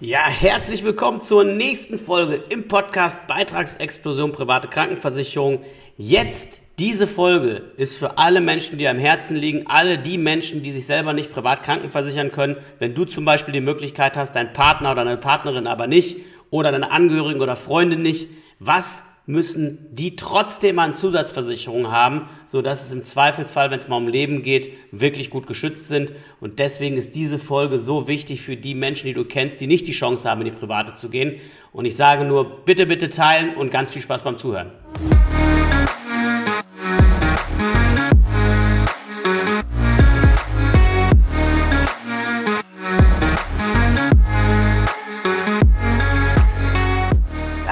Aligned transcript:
Ja, 0.00 0.28
herzlich 0.28 0.84
willkommen 0.84 1.22
zur 1.22 1.42
nächsten 1.42 1.98
Folge 1.98 2.42
im 2.50 2.68
Podcast 2.68 3.26
Beitragsexplosion 3.28 4.30
private 4.30 4.68
Krankenversicherung. 4.68 5.60
Jetzt 5.96 6.60
diese 6.78 7.06
Folge 7.06 7.72
ist 7.78 7.96
für 7.96 8.18
alle 8.18 8.42
Menschen, 8.42 8.76
die 8.76 8.86
am 8.88 8.98
Herzen 8.98 9.36
liegen, 9.36 9.66
alle 9.68 9.96
die 9.96 10.18
Menschen, 10.18 10.62
die 10.62 10.70
sich 10.72 10.84
selber 10.84 11.14
nicht 11.14 11.32
privat 11.32 11.62
krankenversichern 11.62 12.30
können. 12.30 12.58
Wenn 12.78 12.94
du 12.94 13.06
zum 13.06 13.24
Beispiel 13.24 13.54
die 13.54 13.62
Möglichkeit 13.62 14.18
hast, 14.18 14.36
dein 14.36 14.52
Partner 14.52 14.92
oder 14.92 15.02
deine 15.02 15.16
Partnerin 15.16 15.66
aber 15.66 15.86
nicht 15.86 16.18
oder 16.50 16.72
deine 16.72 16.90
Angehörigen 16.90 17.40
oder 17.40 17.56
Freunde 17.56 17.96
nicht, 17.96 18.28
was 18.58 19.02
müssen 19.26 19.88
die 19.90 20.14
trotzdem 20.14 20.78
eine 20.78 20.92
Zusatzversicherung 20.92 21.90
haben, 21.90 22.28
so 22.46 22.62
dass 22.62 22.86
es 22.86 22.92
im 22.92 23.02
Zweifelsfall, 23.02 23.70
wenn 23.70 23.78
es 23.78 23.88
mal 23.88 23.96
um 23.96 24.08
Leben 24.08 24.42
geht, 24.42 24.70
wirklich 24.92 25.30
gut 25.30 25.48
geschützt 25.48 25.88
sind. 25.88 26.12
Und 26.40 26.60
deswegen 26.60 26.96
ist 26.96 27.14
diese 27.14 27.38
Folge 27.38 27.80
so 27.80 28.06
wichtig 28.06 28.42
für 28.42 28.56
die 28.56 28.74
Menschen, 28.74 29.06
die 29.06 29.14
du 29.14 29.24
kennst, 29.24 29.60
die 29.60 29.66
nicht 29.66 29.88
die 29.88 29.92
Chance 29.92 30.30
haben, 30.30 30.40
in 30.42 30.46
die 30.46 30.52
Private 30.52 30.94
zu 30.94 31.08
gehen. 31.08 31.40
Und 31.72 31.84
ich 31.84 31.96
sage 31.96 32.24
nur, 32.24 32.64
bitte, 32.64 32.86
bitte 32.86 33.10
teilen 33.10 33.54
und 33.56 33.70
ganz 33.70 33.90
viel 33.90 34.02
Spaß 34.02 34.22
beim 34.22 34.38
Zuhören. 34.38 34.70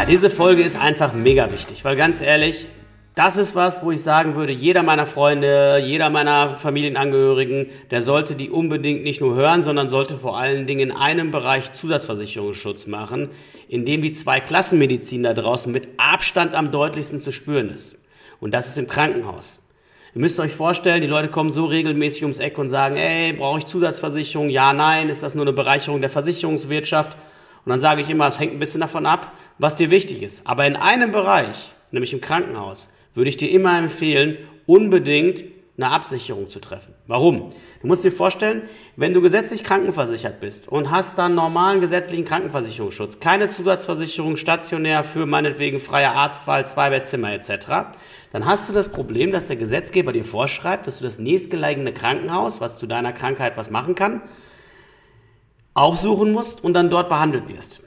Diese 0.06 0.28
Folge 0.28 0.62
ist 0.62 0.76
einfach 0.76 1.14
mega 1.14 1.50
wichtig, 1.50 1.84
weil 1.84 1.96
ganz 1.96 2.20
ehrlich, 2.20 2.66
das 3.14 3.36
ist 3.36 3.54
was, 3.54 3.82
wo 3.82 3.90
ich 3.90 4.02
sagen 4.02 4.34
würde, 4.34 4.52
jeder 4.52 4.82
meiner 4.82 5.06
Freunde, 5.06 5.80
jeder 5.84 6.10
meiner 6.10 6.58
Familienangehörigen, 6.58 7.66
der 7.90 8.02
sollte 8.02 8.34
die 8.34 8.50
unbedingt 8.50 9.04
nicht 9.04 9.20
nur 9.20 9.34
hören, 9.34 9.62
sondern 9.62 9.88
sollte 9.88 10.16
vor 10.16 10.36
allen 10.36 10.66
Dingen 10.66 10.90
in 10.90 10.96
einem 10.96 11.30
Bereich 11.30 11.72
Zusatzversicherungsschutz 11.72 12.86
machen, 12.86 13.30
in 13.68 13.86
dem 13.86 14.02
die 14.02 14.12
zwei 14.12 14.40
Klassenmedizin 14.40 15.22
da 15.22 15.32
draußen 15.32 15.72
mit 15.72 15.88
Abstand 15.96 16.55
am 16.55 16.70
deutlichsten 16.70 17.20
zu 17.20 17.32
spüren 17.32 17.70
ist. 17.70 17.97
Und 18.41 18.52
das 18.52 18.66
ist 18.66 18.78
im 18.78 18.88
Krankenhaus. 18.88 19.60
Ihr 20.14 20.20
müsst 20.20 20.38
euch 20.38 20.52
vorstellen, 20.52 21.00
die 21.00 21.08
Leute 21.08 21.28
kommen 21.28 21.50
so 21.50 21.64
regelmäßig 21.64 22.22
ums 22.22 22.38
Eck 22.41 22.58
und 22.58 22.69
sagen, 22.69 22.97
ey, 22.97 23.32
brauche 23.32 23.60
ich 23.60 23.66
Zusatzversicherung? 23.66 24.50
Ja, 24.50 24.72
nein, 24.72 25.08
ist 25.08 25.22
das 25.22 25.34
nur 25.34 25.44
eine 25.44 25.52
Bereicherung 25.52 26.00
der 26.00 26.10
Versicherungswirtschaft? 26.10 27.16
Und 27.64 27.70
dann 27.70 27.80
sage 27.80 28.02
ich 28.02 28.10
immer, 28.10 28.26
es 28.26 28.38
hängt 28.38 28.52
ein 28.52 28.58
bisschen 28.58 28.80
davon 28.80 29.06
ab, 29.06 29.32
was 29.58 29.76
dir 29.76 29.90
wichtig 29.90 30.22
ist. 30.22 30.46
Aber 30.46 30.66
in 30.66 30.76
einem 30.76 31.12
Bereich, 31.12 31.72
nämlich 31.90 32.12
im 32.12 32.20
Krankenhaus, 32.20 32.90
würde 33.14 33.30
ich 33.30 33.36
dir 33.36 33.50
immer 33.50 33.78
empfehlen, 33.78 34.36
unbedingt 34.66 35.44
eine 35.76 35.90
Absicherung 35.90 36.50
zu 36.50 36.60
treffen. 36.60 36.94
Warum? 37.08 37.52
Du 37.80 37.88
musst 37.88 38.04
dir 38.04 38.12
vorstellen, 38.12 38.62
wenn 38.96 39.12
du 39.12 39.20
gesetzlich 39.20 39.64
krankenversichert 39.64 40.38
bist 40.38 40.68
und 40.68 40.90
hast 40.90 41.18
dann 41.18 41.34
normalen 41.34 41.80
gesetzlichen 41.80 42.24
Krankenversicherungsschutz, 42.24 43.18
keine 43.18 43.48
Zusatzversicherung 43.48 44.36
stationär 44.36 45.02
für 45.02 45.26
meinetwegen 45.26 45.80
freie 45.80 46.10
Arztwahl, 46.10 46.64
Zweibettzimmer 46.64 47.32
etc., 47.32 47.96
dann 48.32 48.46
hast 48.46 48.68
du 48.68 48.72
das 48.72 48.88
Problem, 48.88 49.32
dass 49.32 49.46
der 49.46 49.56
Gesetzgeber 49.56 50.12
dir 50.12 50.24
vorschreibt, 50.24 50.86
dass 50.86 50.98
du 50.98 51.04
das 51.04 51.18
nächstgelegene 51.18 51.92
Krankenhaus, 51.92 52.60
was 52.60 52.78
zu 52.78 52.86
deiner 52.86 53.12
Krankheit 53.12 53.56
was 53.56 53.70
machen 53.70 53.94
kann, 53.94 54.22
aufsuchen 55.75 56.33
musst 56.33 56.62
und 56.62 56.75
dann 56.75 56.91
dort 56.91 57.08
behandelt 57.08 57.48
wirst. 57.48 57.84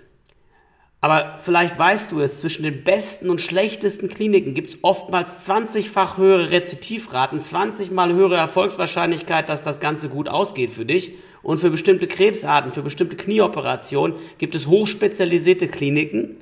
Aber 0.99 1.37
vielleicht 1.41 1.77
weißt 1.77 2.11
du 2.11 2.21
es, 2.21 2.39
zwischen 2.39 2.63
den 2.63 2.83
besten 2.83 3.29
und 3.29 3.39
schlechtesten 3.39 4.09
Kliniken 4.09 4.55
gibt 4.55 4.71
es 4.71 4.77
oftmals 4.81 5.47
20-fach 5.47 6.17
höhere 6.17 6.49
Rezitivraten, 6.49 7.39
20 7.39 7.91
mal 7.91 8.13
höhere 8.13 8.35
Erfolgswahrscheinlichkeit, 8.35 9.47
dass 9.47 9.63
das 9.63 9.79
Ganze 9.79 10.09
gut 10.09 10.27
ausgeht 10.27 10.71
für 10.71 10.85
dich. 10.85 11.13
Und 11.43 11.59
für 11.59 11.69
bestimmte 11.69 12.07
Krebsarten, 12.07 12.73
für 12.73 12.81
bestimmte 12.81 13.15
Knieoperationen 13.15 14.17
gibt 14.39 14.55
es 14.55 14.67
hochspezialisierte 14.67 15.67
Kliniken, 15.67 16.37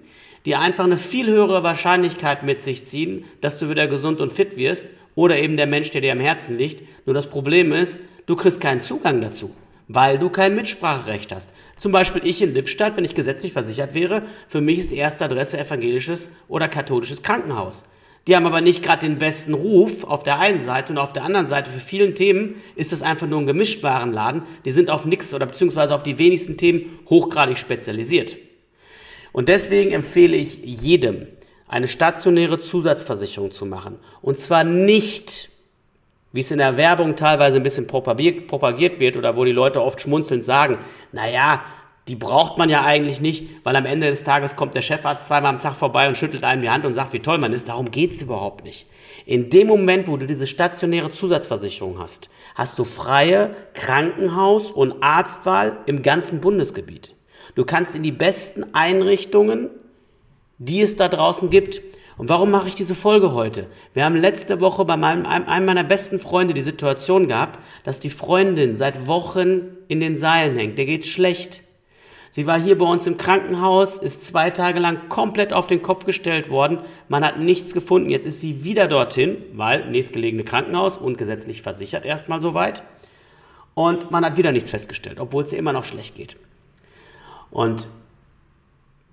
die 0.46 0.56
einfach 0.56 0.86
eine 0.86 0.98
viel 0.98 1.28
höhere 1.28 1.64
Wahrscheinlichkeit 1.64 2.44
mit 2.44 2.62
sich 2.62 2.86
ziehen, 2.86 3.26
dass 3.42 3.60
du 3.60 3.70
wieder 3.70 3.88
gesund 3.88 4.22
und 4.22 4.32
fit 4.32 4.56
wirst 4.56 4.88
oder 5.14 5.38
eben 5.38 5.58
der 5.58 5.68
Mensch, 5.68 5.92
der 5.92 6.02
dir 6.02 6.14
am 6.14 6.20
Herzen 6.22 6.58
liegt. 6.58 6.82
Nur 7.06 7.14
das 7.14 7.30
Problem 7.30 7.74
ist, 7.74 8.00
du 8.26 8.36
kriegst 8.38 8.62
keinen 8.62 8.82
Zugang 8.82 9.22
dazu 9.22 9.54
weil 9.88 10.18
du 10.18 10.30
kein 10.30 10.56
Mitspracherecht 10.56 11.34
hast. 11.34 11.54
Zum 11.78 11.92
Beispiel 11.92 12.26
ich 12.26 12.42
in 12.42 12.54
Lippstadt, 12.54 12.96
wenn 12.98 13.06
ich 13.06 13.16
gesetzlich 13.16 13.54
versichert 13.54 13.94
wäre, 13.94 14.24
für 14.48 14.62
mich 14.62 14.80
ist 14.80 14.92
die 14.92 14.98
erste 14.98 15.26
Adresse 15.26 15.60
evangelisches 15.60 16.32
oder 16.48 16.68
katholisches 16.68 17.24
Krankenhaus. 17.24 17.86
Die 18.28 18.36
haben 18.36 18.48
aber 18.48 18.62
nicht 18.62 18.82
gerade 18.82 19.06
den 19.08 19.20
besten 19.20 19.54
Ruf 19.54 20.04
auf 20.04 20.24
der 20.24 20.40
einen 20.40 20.62
Seite 20.62 20.92
und 20.92 20.98
auf 20.98 21.14
der 21.14 21.24
anderen 21.24 21.48
Seite 21.48 21.70
für 21.70 21.80
vielen 21.80 22.16
Themen 22.16 22.56
ist 22.76 22.92
es 22.92 23.04
einfach 23.04 23.28
nur 23.28 23.40
ein 23.40 23.46
Gemischtwarenladen. 23.46 24.44
Die 24.66 24.72
sind 24.72 24.90
auf 24.90 25.06
nichts 25.06 25.34
oder 25.34 25.46
beziehungsweise 25.46 25.94
auf 25.94 26.02
die 26.02 26.18
wenigsten 26.18 26.58
Themen 26.58 27.00
hochgradig 27.08 27.60
spezialisiert. 27.60 28.36
Und 29.32 29.48
deswegen 29.48 29.92
empfehle 29.92 30.38
ich 30.38 30.58
jedem, 30.64 31.28
eine 31.68 31.88
stationäre 31.88 32.60
Zusatzversicherung 32.60 33.52
zu 33.52 33.66
machen. 33.66 34.00
Und 34.22 34.40
zwar 34.40 34.64
nicht 34.64 35.50
wie 36.36 36.42
es 36.42 36.52
in 36.52 36.58
der 36.58 36.76
Werbung 36.76 37.16
teilweise 37.16 37.56
ein 37.56 37.64
bisschen 37.64 37.88
propagiert 37.88 39.00
wird 39.00 39.16
oder 39.16 39.38
wo 39.38 39.46
die 39.46 39.54
Leute 39.54 39.82
oft 39.82 40.02
schmunzelnd 40.02 40.44
sagen, 40.44 40.80
naja, 41.14 41.62
die 42.10 42.18
braucht 42.18 42.58
man 42.58 42.68
ja 42.70 42.84
eigentlich 42.84 43.22
nicht, 43.22 43.48
weil 43.64 43.78
am 43.78 43.86
Ende 43.86 44.10
des 44.10 44.26
Tages 44.26 44.58
kommt 44.58 44.76
der 44.76 44.82
Chefarzt 44.82 45.28
zweimal 45.28 45.54
am 45.54 45.62
Tag 45.62 45.78
vorbei 45.78 46.10
und 46.10 46.18
schüttelt 46.18 46.44
einem 46.44 46.62
die 46.62 46.70
Hand 46.70 46.86
und 46.86 46.94
sagt, 46.94 47.14
wie 47.14 47.22
toll 47.22 47.38
man 47.38 47.54
ist. 47.54 47.70
Darum 47.70 47.90
geht's 47.90 48.22
überhaupt 48.22 48.66
nicht. 48.66 48.86
In 49.26 49.50
dem 49.50 49.68
Moment, 49.68 50.10
wo 50.10 50.18
du 50.18 50.28
diese 50.28 50.46
stationäre 50.46 51.10
Zusatzversicherung 51.10 52.00
hast, 52.00 52.30
hast 52.54 52.78
du 52.80 52.84
freie 52.84 53.56
Krankenhaus- 53.74 54.74
und 54.74 55.02
Arztwahl 55.02 55.78
im 55.86 56.04
ganzen 56.04 56.42
Bundesgebiet. 56.42 57.16
Du 57.56 57.64
kannst 57.64 57.96
in 57.96 58.04
die 58.04 58.12
besten 58.12 58.66
Einrichtungen, 58.74 59.70
die 60.58 60.82
es 60.82 60.98
da 60.98 61.08
draußen 61.08 61.50
gibt, 61.50 61.80
und 62.18 62.30
warum 62.30 62.50
mache 62.50 62.70
ich 62.70 62.76
diese 62.76 62.96
Folge 62.96 63.34
heute? 63.34 63.68
Wir 63.94 64.06
haben 64.06 64.16
letzte 64.16 64.62
Woche 64.62 64.86
bei 64.86 64.96
meinem, 64.96 65.26
einem 65.26 65.66
meiner 65.66 65.84
besten 65.84 66.20
Freunde 66.20 66.54
die 66.54 66.62
Situation 66.62 67.28
gehabt, 67.28 67.60
dass 67.84 68.00
die 68.00 68.10
Freundin 68.10 68.76
seit 68.76 69.06
Wochen 69.06 69.76
in 69.90 70.00
den 70.00 70.18
Seilen 70.18 70.58
hängt. 70.58 70.78
Der 70.78 70.86
geht 70.86 71.06
schlecht. 71.06 71.62
Sie 72.32 72.48
war 72.48 72.60
hier 72.60 72.78
bei 72.78 72.86
uns 72.86 73.06
im 73.08 73.18
Krankenhaus, 73.18 73.98
ist 73.98 74.26
zwei 74.26 74.50
Tage 74.50 74.80
lang 74.80 75.10
komplett 75.10 75.54
auf 75.54 75.68
den 75.68 75.82
Kopf 75.82 76.06
gestellt 76.06 76.50
worden. 76.50 76.80
Man 77.10 77.24
hat 77.26 77.40
nichts 77.40 77.74
gefunden. 77.74 78.10
Jetzt 78.10 78.26
ist 78.26 78.42
sie 78.42 78.64
wieder 78.64 78.88
dorthin, 78.88 79.38
weil 79.54 79.90
nächstgelegene 79.90 80.44
Krankenhaus 80.44 80.98
und 80.98 81.18
gesetzlich 81.18 81.62
versichert 81.62 82.06
erstmal 82.06 82.42
soweit. 82.42 82.84
Und 83.74 84.12
man 84.12 84.24
hat 84.24 84.38
wieder 84.38 84.54
nichts 84.54 84.70
festgestellt, 84.70 85.20
obwohl 85.20 85.44
es 85.44 85.52
ihr 85.52 85.60
immer 85.60 85.74
noch 85.74 85.86
schlecht 85.86 86.16
geht. 86.16 86.38
Und 87.52 87.88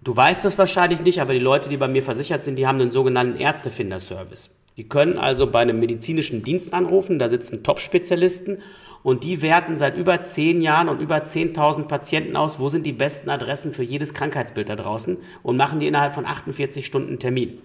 Du 0.04 0.16
weißt 0.16 0.44
das 0.44 0.58
wahrscheinlich 0.58 1.00
nicht, 1.00 1.20
aber 1.20 1.32
die 1.32 1.38
Leute, 1.38 1.68
die 1.68 1.76
bei 1.76 1.86
mir 1.86 2.02
versichert 2.02 2.42
sind, 2.42 2.58
die 2.58 2.66
haben 2.66 2.80
einen 2.80 2.90
sogenannten 2.90 3.38
Ärztefinderservice. 3.38 4.58
Die 4.76 4.88
können 4.88 5.16
also 5.16 5.46
bei 5.46 5.60
einem 5.60 5.78
medizinischen 5.78 6.42
Dienst 6.42 6.74
anrufen, 6.74 7.20
da 7.20 7.28
sitzen 7.28 7.62
Top-Spezialisten 7.62 8.62
und 9.04 9.22
die 9.22 9.42
werten 9.42 9.76
seit 9.76 9.96
über 9.96 10.24
zehn 10.24 10.60
Jahren 10.60 10.88
und 10.88 11.00
über 11.00 11.18
10.000 11.18 11.84
Patienten 11.84 12.36
aus, 12.36 12.58
wo 12.58 12.68
sind 12.68 12.84
die 12.84 12.92
besten 12.92 13.30
Adressen 13.30 13.74
für 13.74 13.84
jedes 13.84 14.12
Krankheitsbild 14.12 14.68
da 14.68 14.76
draußen 14.76 15.18
und 15.44 15.56
machen 15.56 15.78
die 15.78 15.86
innerhalb 15.86 16.14
von 16.14 16.26
48 16.26 16.84
Stunden 16.84 17.20
Termin. 17.20 17.58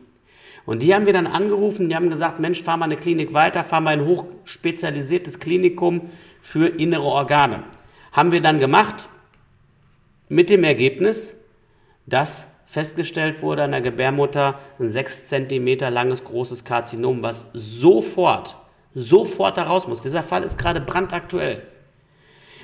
Und 0.68 0.84
die 0.84 0.94
haben 0.94 1.06
wir 1.06 1.14
dann 1.14 1.28
angerufen, 1.28 1.90
die 1.90 1.96
haben 1.96 2.10
gesagt, 2.10 2.40
Mensch, 2.40 2.62
fahr 2.62 2.78
mal 2.78 2.86
eine 2.86 2.98
Klinik 2.98 3.34
weiter, 3.34 3.64
fahr 3.64 3.82
mal 3.82 3.92
ein 3.92 4.06
hochspezialisiertes 4.06 5.40
Klinikum 5.40 6.10
für 6.42 6.68
innere 6.68 7.04
Organe. 7.04 7.64
Haben 8.12 8.32
wir 8.32 8.42
dann 8.42 8.60
gemacht, 8.60 9.08
mit 10.30 10.50
dem 10.50 10.66
Ergebnis, 10.66 11.37
dass 12.08 12.54
festgestellt 12.66 13.42
wurde 13.42 13.64
an 13.64 13.72
der 13.72 13.82
Gebärmutter 13.82 14.60
ein 14.80 14.90
6 14.90 15.28
cm 15.28 15.80
langes 15.92 16.24
großes 16.24 16.64
Karzinom, 16.64 17.22
was 17.22 17.50
sofort, 17.54 18.58
sofort 18.94 19.58
da 19.58 19.64
raus 19.64 19.88
muss. 19.88 20.02
Dieser 20.02 20.24
Fall 20.24 20.44
ist 20.44 20.58
gerade 20.58 20.82
brandaktuell. 20.82 21.62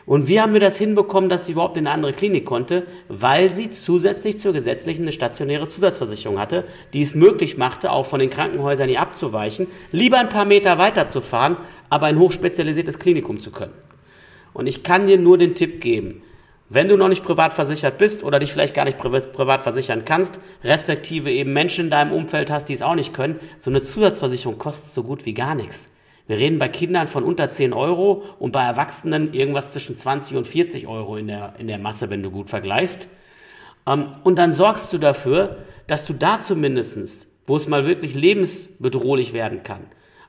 Und 0.05 0.27
wie 0.27 0.41
haben 0.41 0.51
wir 0.51 0.59
das 0.59 0.77
hinbekommen, 0.77 1.29
dass 1.29 1.45
sie 1.45 1.53
überhaupt 1.53 1.77
in 1.77 1.87
eine 1.87 1.95
andere 1.95 2.11
Klinik 2.11 2.45
konnte? 2.45 2.85
Weil 3.07 3.53
sie 3.53 3.71
zusätzlich 3.71 4.37
zur 4.37 4.51
gesetzlichen 4.51 5.03
eine 5.03 5.13
stationäre 5.13 5.69
Zusatzversicherung 5.69 6.39
hatte, 6.39 6.65
die 6.91 7.01
es 7.01 7.15
möglich 7.15 7.57
machte, 7.57 7.89
auch 7.89 8.05
von 8.05 8.19
den 8.19 8.29
Krankenhäusern 8.29 8.89
hier 8.89 8.99
abzuweichen, 8.99 9.67
lieber 9.93 10.17
ein 10.17 10.27
paar 10.27 10.43
Meter 10.43 10.77
weiter 10.77 11.07
zu 11.07 11.21
fahren, 11.21 11.55
aber 11.89 12.07
ein 12.07 12.19
hochspezialisiertes 12.19 12.99
Klinikum 12.99 13.39
zu 13.39 13.51
können. 13.51 13.73
Und 14.51 14.67
ich 14.67 14.83
kann 14.83 15.07
dir 15.07 15.17
nur 15.17 15.37
den 15.37 15.55
Tipp 15.55 15.79
geben, 15.79 16.21
wenn 16.73 16.87
du 16.87 16.97
noch 16.97 17.07
nicht 17.07 17.23
privat 17.23 17.53
versichert 17.53 17.99
bist 17.99 18.23
oder 18.23 18.39
dich 18.39 18.51
vielleicht 18.51 18.73
gar 18.73 18.85
nicht 18.85 18.97
privat 18.97 19.61
versichern 19.61 20.05
kannst, 20.05 20.39
respektive 20.63 21.31
eben 21.31 21.53
Menschen 21.53 21.85
in 21.85 21.91
deinem 21.91 22.11
Umfeld 22.11 22.49
hast, 22.49 22.67
die 22.67 22.73
es 22.73 22.81
auch 22.81 22.95
nicht 22.95 23.13
können, 23.13 23.39
so 23.59 23.69
eine 23.69 23.83
Zusatzversicherung 23.83 24.57
kostet 24.57 24.93
so 24.93 25.03
gut 25.03 25.25
wie 25.25 25.35
gar 25.35 25.53
nichts. 25.53 25.93
Wir 26.25 26.37
reden 26.37 26.57
bei 26.57 26.69
Kindern 26.69 27.07
von 27.07 27.23
unter 27.23 27.51
10 27.51 27.73
Euro 27.73 28.23
und 28.39 28.53
bei 28.53 28.63
Erwachsenen 28.63 29.33
irgendwas 29.33 29.71
zwischen 29.71 29.97
20 29.97 30.37
und 30.37 30.47
40 30.47 30.87
Euro 30.87 31.17
in 31.17 31.27
der, 31.27 31.53
in 31.59 31.67
der 31.67 31.77
Masse, 31.77 32.09
wenn 32.09 32.23
du 32.23 32.31
gut 32.31 32.49
vergleichst. 32.49 33.07
Ähm, 33.85 34.07
und 34.23 34.37
dann 34.37 34.51
sorgst 34.51 34.91
du 34.93 34.97
dafür, 34.97 35.57
dass 35.85 36.05
du 36.05 36.13
da 36.13 36.41
zumindestens, 36.41 37.27
wo 37.45 37.55
es 37.55 37.67
mal 37.67 37.85
wirklich 37.85 38.15
lebensbedrohlich 38.15 39.33
werden 39.33 39.63
kann, 39.63 39.81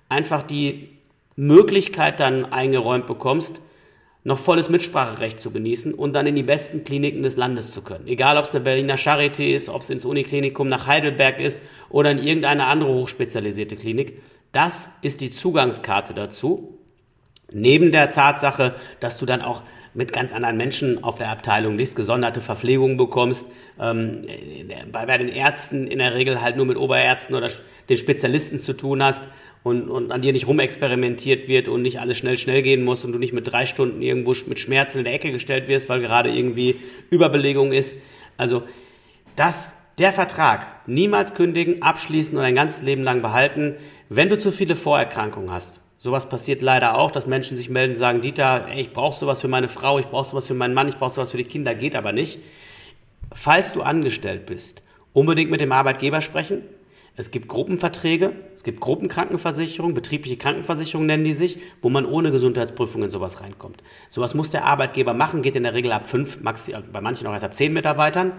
einfach 0.09 0.43
die 0.43 0.89
Möglichkeit 1.37 2.21
dann 2.21 2.53
eingeräumt 2.53 3.07
bekommst, 3.07 3.61
noch 4.25 4.39
volles 4.39 4.71
Mitspracherecht 4.71 5.39
zu 5.39 5.51
genießen 5.51 5.93
und 5.93 6.15
dann 6.15 6.27
in 6.27 6.35
die 6.35 6.43
besten 6.43 6.83
Kliniken 6.83 7.23
des 7.23 7.37
Landes 7.37 7.73
zu 7.73 7.83
können. 7.83 8.09
Egal, 8.09 8.39
ob 8.39 8.47
es 8.47 8.53
eine 8.53 8.65
Berliner 8.65 8.97
Charité 8.97 9.55
ist, 9.55 9.69
ob 9.69 9.83
es 9.83 9.91
ins 9.91 10.07
Uniklinikum 10.07 10.67
nach 10.67 10.87
Heidelberg 10.87 11.39
ist 11.39 11.63
oder 11.91 12.11
in 12.11 12.19
irgendeine 12.19 12.67
andere 12.67 12.93
hochspezialisierte 12.93 13.77
Klinik. 13.77 14.23
Das 14.53 14.89
ist 15.03 15.21
die 15.21 15.31
Zugangskarte 15.31 16.15
dazu. 16.15 16.79
Neben 17.53 17.93
der 17.93 18.11
Tatsache, 18.11 18.75
dass 19.01 19.19
du 19.19 19.27
dann 19.27 19.43
auch 19.43 19.63
mit 19.93 20.13
ganz 20.13 20.33
anderen 20.33 20.57
Menschen 20.57 21.05
auf 21.05 21.19
der 21.19 21.29
Abteilung 21.29 21.77
liegst, 21.77 21.95
gesonderte 21.95 22.41
Verpflegung 22.41 22.97
bekommst, 22.97 23.47
ähm, 23.79 24.23
bei, 24.91 25.07
bei 25.07 25.19
den 25.19 25.29
Ärzten 25.29 25.87
in 25.87 25.99
der 25.99 26.15
Regel 26.15 26.41
halt 26.41 26.57
nur 26.57 26.67
mit 26.67 26.79
Oberärzten 26.79 27.37
oder 27.37 27.51
den 27.89 27.97
Spezialisten 27.99 28.59
zu 28.59 28.73
tun 28.73 29.03
hast 29.03 29.23
und, 29.65 29.89
und 29.89 30.13
an 30.13 30.21
dir 30.23 30.33
nicht 30.33 30.47
rumexperimentiert 30.47 31.49
wird 31.49 31.69
und 31.69 31.83
nicht 31.83 31.99
alles 31.99 32.19
schnell, 32.19 32.39
schnell 32.39 32.63
gehen 32.63 32.85
muss 32.85 33.05
und 33.05 33.13
du 33.13 33.19
nicht 33.19 33.33
mit 33.33 33.51
drei 33.51 33.67
Stunden 33.67 34.03
irgendwo 34.03 34.35
mit 34.47 34.61
Schmerzen 34.61 34.99
in 34.99 35.05
der 35.05 35.15
Ecke 35.15 35.33
gestellt 35.33 35.67
wirst, 35.67 35.89
weil 35.89 36.01
gerade 36.01 36.31
irgendwie 36.31 36.77
Überbelegung 37.11 37.73
ist. 37.73 37.97
Also 38.37 38.63
das, 39.37 39.75
der 39.99 40.13
Vertrag, 40.13 40.67
niemals 40.87 41.35
kündigen, 41.35 41.83
abschließen 41.83 42.37
und 42.37 42.45
ein 42.45 42.55
ganzes 42.55 42.83
Leben 42.83 43.03
lang 43.03 43.23
behalten, 43.23 43.77
wenn 44.11 44.29
du 44.29 44.39
zu 44.39 44.53
viele 44.53 44.77
Vorerkrankungen 44.77 45.51
hast. 45.51 45.81
Sowas 45.97 46.29
passiert 46.29 46.61
leider 46.61 46.99
auch, 46.99 47.11
dass 47.11 47.27
Menschen 47.27 47.57
sich 47.57 47.71
melden 47.71 47.97
sagen, 47.97 48.21
Dieter, 48.21 48.67
ey, 48.71 48.83
ich 48.83 48.93
brauche 48.93 49.19
sowas 49.19 49.41
für 49.41 49.49
meine 49.49 49.71
Frau, 49.71 49.99
ich 49.99 50.07
brauche 50.07 50.29
sowas 50.29 50.47
für 50.47 50.53
meinen 50.53 50.75
Mann, 50.75 50.91
ich 50.91 50.99
brauche 50.99 51.15
sowas 51.15 51.31
für 51.31 51.39
die 51.39 51.45
Kinder, 51.45 51.75
geht 51.75 51.97
aber 51.97 52.13
nicht. 52.13 52.39
Falls 53.33 53.73
du 53.73 53.81
angestellt 53.81 54.45
bist, 54.45 54.83
unbedingt 55.15 55.51
mit 55.51 55.63
dem 55.63 55.73
Arbeitgeber 55.73 56.21
sprechen, 56.21 56.61
es 57.17 57.31
gibt 57.31 57.47
Gruppenverträge, 57.47 58.33
es 58.57 58.65
gibt 58.65 58.81
Gruppenkrankenversicherung, 58.81 59.95
betriebliche 59.95 60.37
Krankenversicherung 60.37 61.07
nennen 61.07 61.25
die 61.25 61.35
sich, 61.35 61.59
wo 61.81 61.89
man 61.89 62.07
ohne 62.07 62.33
Gesundheitsprüfung 62.33 63.05
in 63.05 63.11
sowas 63.11 63.41
reinkommt. 63.41 63.85
Sowas 64.09 64.35
muss 64.35 64.51
der 64.51 64.65
Arbeitgeber 64.65 65.15
machen, 65.15 65.43
geht 65.43 65.55
in 65.55 65.63
der 65.63 65.75
Regel 65.75 65.93
ab 65.93 66.09
fünf, 66.09 66.39
bei 66.43 67.01
manchen 67.01 67.27
auch 67.29 67.33
erst 67.33 67.45
ab 67.45 67.55
zehn 67.55 67.73
Mitarbeitern. 67.73 68.33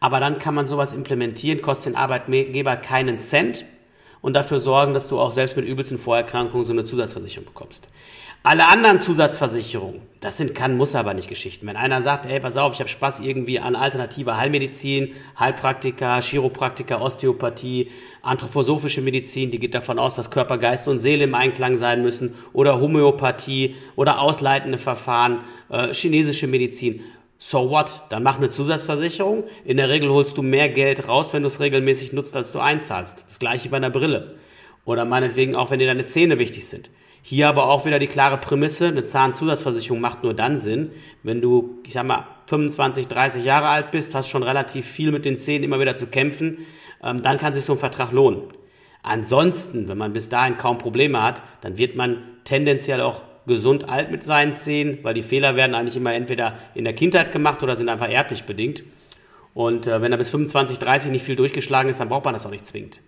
Aber 0.00 0.18
dann 0.18 0.38
kann 0.38 0.54
man 0.54 0.66
sowas 0.66 0.94
implementieren, 0.94 1.60
kostet 1.60 1.92
den 1.92 1.98
Arbeitgeber 1.98 2.76
keinen 2.76 3.18
Cent 3.18 3.66
und 4.22 4.32
dafür 4.32 4.60
sorgen, 4.60 4.94
dass 4.94 5.08
du 5.08 5.20
auch 5.20 5.30
selbst 5.30 5.56
mit 5.56 5.66
übelsten 5.66 5.98
Vorerkrankungen 5.98 6.66
so 6.66 6.72
eine 6.72 6.84
Zusatzversicherung 6.84 7.46
bekommst. 7.46 7.88
Alle 8.42 8.68
anderen 8.68 9.00
Zusatzversicherungen, 9.00 10.02
das 10.20 10.36
sind 10.36 10.54
kann, 10.54 10.76
muss 10.76 10.94
aber 10.94 11.14
nicht 11.14 11.28
Geschichten. 11.28 11.66
Wenn 11.66 11.76
einer 11.76 12.00
sagt, 12.00 12.26
ey, 12.26 12.38
pass 12.38 12.56
auf, 12.56 12.74
ich 12.74 12.80
habe 12.80 12.88
Spaß 12.88 13.18
irgendwie 13.20 13.58
an 13.58 13.74
alternativer 13.74 14.36
Heilmedizin, 14.36 15.14
Heilpraktika, 15.38 16.20
Chiropraktika, 16.20 17.00
Osteopathie, 17.00 17.90
anthroposophische 18.22 19.00
Medizin, 19.00 19.50
die 19.50 19.58
geht 19.58 19.74
davon 19.74 19.98
aus, 19.98 20.14
dass 20.14 20.30
Körper, 20.30 20.58
Geist 20.58 20.86
und 20.86 21.00
Seele 21.00 21.24
im 21.24 21.34
Einklang 21.34 21.76
sein 21.76 22.02
müssen, 22.02 22.34
oder 22.52 22.80
Homöopathie 22.80 23.74
oder 23.96 24.20
ausleitende 24.20 24.78
Verfahren, 24.78 25.40
äh, 25.68 25.92
chinesische 25.92 26.46
Medizin. 26.46 27.00
So 27.38 27.70
what? 27.70 28.00
Dann 28.08 28.22
mach 28.22 28.38
eine 28.38 28.50
Zusatzversicherung. 28.50 29.44
In 29.64 29.76
der 29.76 29.88
Regel 29.88 30.08
holst 30.08 30.38
du 30.38 30.42
mehr 30.42 30.68
Geld 30.68 31.08
raus, 31.08 31.34
wenn 31.34 31.42
du 31.42 31.48
es 31.48 31.60
regelmäßig 31.60 32.12
nutzt, 32.12 32.34
als 32.34 32.52
du 32.52 32.60
einzahlst. 32.60 33.24
Das 33.28 33.38
gleiche 33.38 33.68
bei 33.68 33.76
einer 33.76 33.90
Brille. 33.90 34.36
Oder 34.84 35.04
meinetwegen 35.04 35.54
auch, 35.54 35.70
wenn 35.70 35.78
dir 35.78 35.86
deine 35.86 36.06
Zähne 36.06 36.38
wichtig 36.38 36.66
sind. 36.66 36.90
Hier 37.28 37.48
aber 37.48 37.68
auch 37.68 37.84
wieder 37.84 37.98
die 37.98 38.06
klare 38.06 38.38
Prämisse, 38.38 38.86
eine 38.86 39.02
Zahnzusatzversicherung 39.02 40.00
macht 40.00 40.22
nur 40.22 40.32
dann 40.32 40.60
Sinn, 40.60 40.92
wenn 41.24 41.40
du, 41.40 41.80
ich 41.82 41.94
sag 41.94 42.06
mal, 42.06 42.28
25, 42.46 43.08
30 43.08 43.44
Jahre 43.44 43.66
alt 43.66 43.90
bist, 43.90 44.14
hast 44.14 44.28
schon 44.28 44.44
relativ 44.44 44.86
viel 44.86 45.10
mit 45.10 45.24
den 45.24 45.36
Zähnen 45.36 45.64
immer 45.64 45.80
wieder 45.80 45.96
zu 45.96 46.06
kämpfen, 46.06 46.58
ähm, 47.02 47.22
dann 47.22 47.38
kann 47.38 47.52
sich 47.52 47.64
so 47.64 47.72
ein 47.72 47.80
Vertrag 47.80 48.12
lohnen. 48.12 48.42
Ansonsten, 49.02 49.88
wenn 49.88 49.98
man 49.98 50.12
bis 50.12 50.28
dahin 50.28 50.56
kaum 50.56 50.78
Probleme 50.78 51.20
hat, 51.20 51.42
dann 51.62 51.78
wird 51.78 51.96
man 51.96 52.22
tendenziell 52.44 53.00
auch 53.00 53.22
gesund 53.44 53.88
alt 53.88 54.12
mit 54.12 54.22
seinen 54.22 54.54
Zähnen, 54.54 55.00
weil 55.02 55.14
die 55.14 55.24
Fehler 55.24 55.56
werden 55.56 55.74
eigentlich 55.74 55.96
immer 55.96 56.14
entweder 56.14 56.56
in 56.76 56.84
der 56.84 56.94
Kindheit 56.94 57.32
gemacht 57.32 57.60
oder 57.60 57.74
sind 57.74 57.88
einfach 57.88 58.08
erblich 58.08 58.44
bedingt. 58.44 58.84
Und 59.52 59.88
äh, 59.88 60.00
wenn 60.00 60.12
er 60.12 60.18
bis 60.18 60.30
25, 60.30 60.78
30 60.78 61.10
nicht 61.10 61.24
viel 61.24 61.34
durchgeschlagen 61.34 61.90
ist, 61.90 61.98
dann 61.98 62.08
braucht 62.08 62.24
man 62.24 62.34
das 62.34 62.46
auch 62.46 62.52
nicht 62.52 62.66
zwingend. 62.66 63.00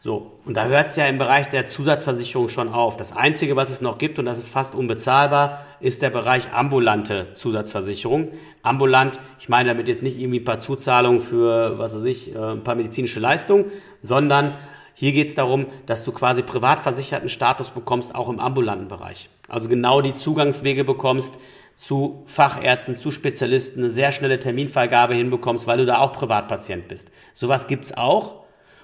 So, 0.00 0.38
und 0.44 0.56
da 0.56 0.66
hört 0.66 0.88
es 0.88 0.96
ja 0.96 1.06
im 1.06 1.18
Bereich 1.18 1.48
der 1.48 1.66
Zusatzversicherung 1.66 2.48
schon 2.48 2.68
auf. 2.68 2.96
Das 2.96 3.16
Einzige, 3.16 3.56
was 3.56 3.68
es 3.70 3.80
noch 3.80 3.98
gibt, 3.98 4.20
und 4.20 4.26
das 4.26 4.38
ist 4.38 4.48
fast 4.48 4.76
unbezahlbar, 4.76 5.64
ist 5.80 6.02
der 6.02 6.10
Bereich 6.10 6.52
ambulante 6.52 7.32
Zusatzversicherung. 7.34 8.28
Ambulant, 8.62 9.18
ich 9.40 9.48
meine 9.48 9.70
damit 9.70 9.88
jetzt 9.88 10.04
nicht 10.04 10.18
irgendwie 10.20 10.38
ein 10.38 10.44
paar 10.44 10.60
Zuzahlungen 10.60 11.20
für, 11.20 11.78
was 11.78 11.96
weiß 11.96 12.04
ich, 12.04 12.32
äh, 12.32 12.38
ein 12.38 12.62
paar 12.62 12.76
medizinische 12.76 13.18
Leistungen, 13.18 13.66
sondern 14.00 14.54
hier 14.94 15.12
geht 15.12 15.28
es 15.28 15.34
darum, 15.34 15.66
dass 15.86 16.04
du 16.04 16.12
quasi 16.12 16.42
privatversicherten 16.42 17.28
Status 17.28 17.70
bekommst, 17.70 18.14
auch 18.14 18.28
im 18.28 18.38
ambulanten 18.38 18.86
Bereich. 18.86 19.28
Also 19.48 19.68
genau 19.68 20.00
die 20.00 20.14
Zugangswege 20.14 20.84
bekommst 20.84 21.38
zu 21.74 22.24
Fachärzten, 22.26 22.96
zu 22.96 23.10
Spezialisten, 23.10 23.80
eine 23.80 23.90
sehr 23.90 24.10
schnelle 24.12 24.38
Terminvergabe 24.38 25.14
hinbekommst, 25.14 25.66
weil 25.66 25.78
du 25.78 25.86
da 25.86 25.98
auch 25.98 26.12
Privatpatient 26.12 26.88
bist. 26.88 27.12
Sowas 27.34 27.66
gibt's 27.66 27.96
auch. 27.96 28.37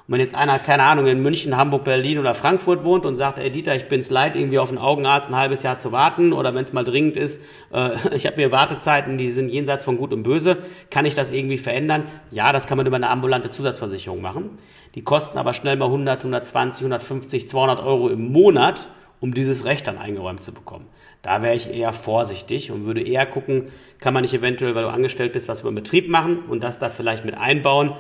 Und 0.07 0.13
wenn 0.13 0.21
jetzt 0.21 0.35
einer, 0.35 0.59
keine 0.59 0.83
Ahnung, 0.83 1.07
in 1.07 1.23
München, 1.23 1.57
Hamburg, 1.57 1.85
Berlin 1.85 2.19
oder 2.19 2.35
Frankfurt 2.35 2.85
wohnt 2.85 3.07
und 3.07 3.17
sagt, 3.17 3.39
ey 3.39 3.51
Dieter, 3.51 3.75
ich 3.75 3.89
bin's 3.89 4.11
leid, 4.11 4.37
irgendwie 4.37 4.59
auf 4.59 4.69
einen 4.69 4.77
Augenarzt 4.77 5.31
ein 5.31 5.37
halbes 5.37 5.63
Jahr 5.63 5.79
zu 5.79 5.93
warten 5.93 6.35
oder 6.35 6.55
wenn 6.55 6.65
es 6.65 6.75
mal 6.75 6.85
dringend 6.85 7.17
ist, 7.17 7.43
äh, 7.73 7.93
ich 8.15 8.27
habe 8.27 8.37
hier 8.37 8.53
Wartezeiten, 8.53 9.17
die 9.17 9.31
sind 9.31 9.49
jenseits 9.49 9.83
von 9.83 9.97
Gut 9.97 10.13
und 10.13 10.23
Böse, 10.23 10.59
kann 10.91 11.07
ich 11.07 11.15
das 11.15 11.31
irgendwie 11.31 11.57
verändern? 11.57 12.05
Ja, 12.31 12.53
das 12.53 12.67
kann 12.67 12.77
man 12.77 12.87
über 12.87 12.97
eine 12.97 13.09
ambulante 13.09 13.49
Zusatzversicherung 13.49 14.21
machen. 14.21 14.59
Die 14.95 15.03
kosten 15.03 15.39
aber 15.39 15.55
schnell 15.55 15.77
mal 15.77 15.87
100, 15.87 16.19
120, 16.19 16.83
150, 16.83 17.49
200 17.49 17.83
Euro 17.83 18.09
im 18.11 18.31
Monat, 18.31 18.87
um 19.21 19.33
dieses 19.33 19.65
Recht 19.65 19.87
dann 19.87 19.97
eingeräumt 19.97 20.45
zu 20.45 20.53
bekommen. 20.53 20.85
Da 21.23 21.41
wäre 21.41 21.55
ich 21.55 21.73
eher 21.73 21.95
vorsichtig 21.95 22.71
und 22.71 22.85
würde 22.85 23.01
eher 23.01 23.25
gucken, 23.25 23.69
kann 23.99 24.13
man 24.13 24.21
nicht 24.21 24.35
eventuell, 24.35 24.75
weil 24.75 24.83
du 24.83 24.91
angestellt 24.91 25.33
bist, 25.33 25.49
was 25.49 25.63
über 25.63 25.71
den 25.71 25.77
Betrieb 25.77 26.11
machen 26.11 26.41
und 26.51 26.63
das 26.63 26.79
da 26.79 26.91
vielleicht 26.91 27.25
mit 27.25 27.35
einbauen, 27.35 27.95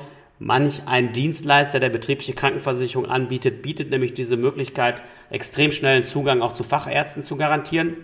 manch 0.45 0.83
ein 0.85 1.15
Dienstleister, 1.15 1.81
der 1.81 1.89
betriebliche 1.89 2.35
Krankenversicherung 2.35 3.07
anbietet, 3.07 3.63
bietet 3.63 3.89
nämlich 3.89 4.13
diese 4.13 4.37
Möglichkeit, 4.37 5.03
extrem 5.31 5.73
schnellen 5.73 6.05
Zugang 6.05 6.43
auch 6.43 6.53
zu 6.53 6.65
Fachärzten 6.65 7.23
zu 7.23 7.37
garantieren, 7.37 7.97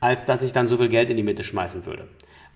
als 0.00 0.24
dass 0.24 0.42
ich 0.42 0.54
dann 0.54 0.66
so 0.66 0.78
viel 0.78 0.88
Geld 0.88 1.10
in 1.10 1.18
die 1.18 1.22
Mitte 1.22 1.44
schmeißen 1.44 1.84
würde. 1.84 2.08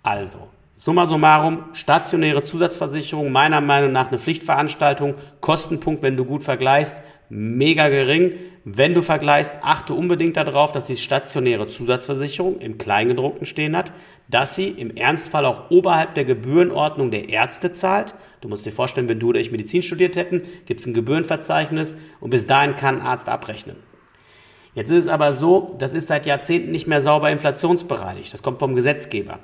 Also, 0.02 0.48
summa 0.76 1.04
summarum, 1.04 1.64
stationäre 1.74 2.42
Zusatzversicherung, 2.42 3.30
meiner 3.30 3.60
Meinung 3.60 3.92
nach 3.92 4.08
eine 4.08 4.18
Pflichtveranstaltung, 4.18 5.14
Kostenpunkt, 5.42 6.02
wenn 6.02 6.16
du 6.16 6.24
gut 6.24 6.42
vergleichst, 6.42 6.96
mega 7.28 7.90
gering. 7.90 8.32
Wenn 8.64 8.94
du 8.94 9.02
vergleichst, 9.02 9.56
achte 9.60 9.92
unbedingt 9.92 10.38
darauf, 10.38 10.72
dass 10.72 10.86
die 10.86 10.96
stationäre 10.96 11.66
Zusatzversicherung 11.66 12.60
im 12.60 12.78
Kleingedruckten 12.78 13.46
stehen 13.46 13.76
hat, 13.76 13.92
dass 14.28 14.56
sie 14.56 14.68
im 14.68 14.96
Ernstfall 14.96 15.44
auch 15.44 15.70
oberhalb 15.70 16.14
der 16.14 16.24
Gebührenordnung 16.24 17.10
der 17.10 17.28
Ärzte 17.28 17.74
zahlt 17.74 18.14
Du 18.40 18.48
musst 18.48 18.64
dir 18.66 18.72
vorstellen, 18.72 19.08
wenn 19.08 19.20
du 19.20 19.30
oder 19.30 19.40
ich 19.40 19.50
Medizin 19.50 19.82
studiert 19.82 20.16
hätten, 20.16 20.42
gibt 20.66 20.80
es 20.80 20.86
ein 20.86 20.94
Gebührenverzeichnis 20.94 21.96
und 22.20 22.30
bis 22.30 22.46
dahin 22.46 22.76
kann 22.76 23.00
ein 23.00 23.06
Arzt 23.06 23.28
abrechnen. 23.28 23.76
Jetzt 24.74 24.90
ist 24.90 25.06
es 25.06 25.10
aber 25.10 25.32
so, 25.32 25.76
das 25.78 25.92
ist 25.92 26.06
seit 26.06 26.26
Jahrzehnten 26.26 26.70
nicht 26.70 26.86
mehr 26.86 27.00
sauber 27.00 27.30
inflationsbereinigt. 27.30 28.32
Das 28.32 28.42
kommt 28.42 28.60
vom 28.60 28.76
Gesetzgeber. 28.76 29.40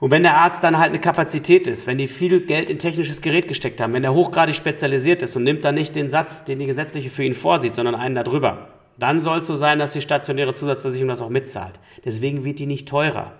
Und 0.00 0.10
wenn 0.10 0.24
der 0.24 0.36
Arzt 0.36 0.64
dann 0.64 0.78
halt 0.78 0.88
eine 0.88 1.00
Kapazität 1.00 1.68
ist, 1.68 1.86
wenn 1.86 1.96
die 1.96 2.08
viel 2.08 2.40
Geld 2.40 2.70
in 2.70 2.80
technisches 2.80 3.22
Gerät 3.22 3.46
gesteckt 3.46 3.80
haben, 3.80 3.92
wenn 3.92 4.02
er 4.02 4.14
hochgradig 4.14 4.56
spezialisiert 4.56 5.22
ist 5.22 5.36
und 5.36 5.44
nimmt 5.44 5.64
dann 5.64 5.76
nicht 5.76 5.94
den 5.94 6.10
Satz, 6.10 6.44
den 6.44 6.58
die 6.58 6.66
gesetzliche 6.66 7.08
für 7.08 7.22
ihn 7.22 7.36
vorsieht, 7.36 7.76
sondern 7.76 7.94
einen 7.94 8.16
darüber, 8.16 8.70
dann 8.98 9.20
soll 9.20 9.38
es 9.38 9.46
so 9.46 9.54
sein, 9.54 9.78
dass 9.78 9.92
die 9.92 10.00
stationäre 10.00 10.54
Zusatzversicherung 10.54 11.08
das 11.08 11.20
auch 11.20 11.28
mitzahlt. 11.28 11.78
Deswegen 12.04 12.44
wird 12.44 12.58
die 12.58 12.66
nicht 12.66 12.88
teurer. 12.88 13.32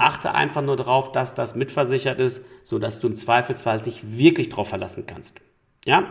Achte 0.00 0.34
einfach 0.34 0.62
nur 0.62 0.76
darauf, 0.76 1.12
dass 1.12 1.34
das 1.34 1.54
mitversichert 1.54 2.20
ist, 2.20 2.44
sodass 2.64 3.00
du 3.00 3.08
im 3.08 3.16
Zweifelsfall 3.16 3.82
sich 3.82 4.00
wirklich 4.02 4.48
drauf 4.48 4.68
verlassen 4.68 5.04
kannst. 5.06 5.40
Ja? 5.84 6.10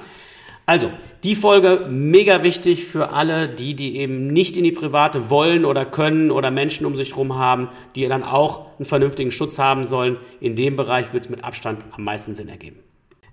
Also, 0.66 0.92
die 1.24 1.36
Folge 1.36 1.88
mega 1.90 2.44
wichtig 2.44 2.86
für 2.86 3.10
alle, 3.10 3.50
die, 3.50 3.74
die 3.74 3.98
eben 3.98 4.28
nicht 4.28 4.56
in 4.56 4.64
die 4.64 4.72
private 4.72 5.32
wollen 5.32 5.66
oder 5.66 5.84
können 5.84 6.30
oder 6.30 6.52
Menschen 6.52 6.86
um 6.86 6.96
sich 6.96 7.12
herum 7.12 7.40
haben, 7.40 7.70
die 7.96 8.08
dann 8.08 8.24
auch 8.24 8.68
einen 8.78 8.86
vernünftigen 8.86 9.32
Schutz 9.32 9.58
haben 9.58 9.88
sollen. 9.88 10.18
In 10.40 10.56
dem 10.56 10.76
Bereich 10.76 11.12
wird 11.12 11.24
es 11.24 11.30
mit 11.32 11.44
Abstand 11.44 11.84
am 11.92 12.04
meisten 12.04 12.36
Sinn 12.36 12.50
ergeben. 12.50 12.78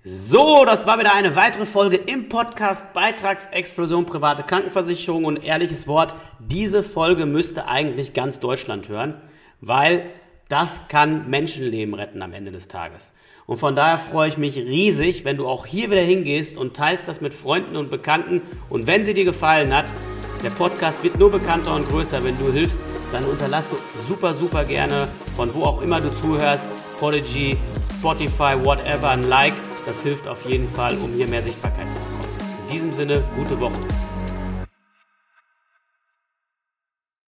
So, 0.03 0.63
das 0.65 0.87
war 0.87 0.97
wieder 0.99 1.13
eine 1.13 1.35
weitere 1.35 1.65
Folge 1.65 1.97
im 1.97 2.27
Podcast 2.27 2.93
Beitragsexplosion 2.93 4.05
private 4.05 4.41
Krankenversicherung 4.41 5.25
und 5.25 5.43
ehrliches 5.43 5.85
Wort, 5.85 6.15
diese 6.39 6.81
Folge 6.81 7.25
müsste 7.25 7.67
eigentlich 7.67 8.13
ganz 8.13 8.39
Deutschland 8.39 8.89
hören, 8.89 9.15
weil 9.61 10.09
das 10.49 10.87
kann 10.87 11.29
Menschenleben 11.29 11.93
retten 11.93 12.21
am 12.21 12.33
Ende 12.33 12.51
des 12.51 12.67
Tages. 12.67 13.13
Und 13.45 13.57
von 13.57 13.75
daher 13.75 13.97
freue 13.97 14.29
ich 14.29 14.37
mich 14.37 14.57
riesig, 14.57 15.23
wenn 15.23 15.37
du 15.37 15.47
auch 15.47 15.65
hier 15.65 15.89
wieder 15.89 16.01
hingehst 16.01 16.57
und 16.57 16.75
teilst 16.75 17.07
das 17.07 17.21
mit 17.21 17.33
Freunden 17.33 17.77
und 17.77 17.89
Bekannten. 17.89 18.41
Und 18.69 18.87
wenn 18.87 19.05
sie 19.05 19.13
dir 19.13 19.25
gefallen 19.25 19.73
hat, 19.73 19.85
der 20.43 20.49
Podcast 20.51 21.03
wird 21.03 21.17
nur 21.17 21.31
bekannter 21.31 21.73
und 21.73 21.87
größer, 21.89 22.23
wenn 22.23 22.37
du 22.37 22.51
hilfst, 22.51 22.77
dann 23.11 23.23
unterlasse 23.23 23.75
super, 24.07 24.33
super 24.33 24.65
gerne, 24.65 25.07
von 25.35 25.53
wo 25.53 25.63
auch 25.63 25.81
immer 25.81 26.01
du 26.01 26.09
zuhörst, 26.21 26.67
Prodigy, 26.99 27.57
Spotify, 27.99 28.53
whatever, 28.63 29.09
ein 29.09 29.23
Like. 29.23 29.53
Das 29.85 30.03
hilft 30.03 30.27
auf 30.27 30.45
jeden 30.47 30.69
Fall, 30.69 30.97
um 30.97 31.13
hier 31.13 31.27
mehr 31.27 31.41
Sichtbarkeit 31.41 31.91
zu 31.91 31.99
bekommen. 31.99 32.27
In 32.67 32.73
diesem 32.73 32.93
Sinne, 32.93 33.23
gute 33.37 33.57
Woche. 33.59 33.79